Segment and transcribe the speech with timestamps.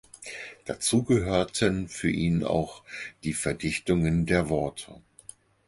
[0.65, 2.81] Dazu gehörten für ihn auch
[3.23, 4.99] die „Verdichtungen“ der Worte.